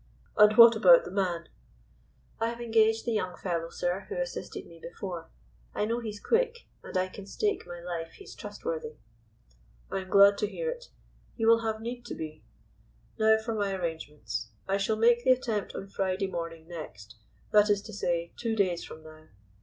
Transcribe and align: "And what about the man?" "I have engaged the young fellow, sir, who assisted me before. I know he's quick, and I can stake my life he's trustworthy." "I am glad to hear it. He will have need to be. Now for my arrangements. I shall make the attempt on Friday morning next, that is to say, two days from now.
"And 0.35 0.57
what 0.57 0.75
about 0.75 1.05
the 1.05 1.11
man?" 1.11 1.47
"I 2.39 2.49
have 2.49 2.59
engaged 2.59 3.05
the 3.05 3.11
young 3.11 3.37
fellow, 3.37 3.69
sir, 3.69 4.07
who 4.09 4.17
assisted 4.19 4.65
me 4.65 4.79
before. 4.81 5.29
I 5.75 5.85
know 5.85 5.99
he's 5.99 6.19
quick, 6.19 6.65
and 6.81 6.97
I 6.97 7.07
can 7.07 7.27
stake 7.27 7.67
my 7.67 7.79
life 7.81 8.13
he's 8.13 8.33
trustworthy." 8.33 8.95
"I 9.91 9.99
am 9.99 10.09
glad 10.09 10.39
to 10.39 10.47
hear 10.47 10.71
it. 10.71 10.85
He 11.35 11.45
will 11.45 11.59
have 11.61 11.81
need 11.81 12.03
to 12.07 12.15
be. 12.15 12.43
Now 13.19 13.37
for 13.37 13.53
my 13.53 13.73
arrangements. 13.75 14.49
I 14.67 14.77
shall 14.77 14.97
make 14.97 15.23
the 15.23 15.33
attempt 15.33 15.75
on 15.75 15.85
Friday 15.87 16.25
morning 16.25 16.67
next, 16.67 17.17
that 17.51 17.69
is 17.69 17.83
to 17.83 17.93
say, 17.93 18.33
two 18.37 18.55
days 18.55 18.83
from 18.83 19.03
now. 19.03 19.27